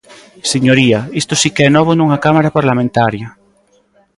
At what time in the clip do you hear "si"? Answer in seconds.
1.41-1.49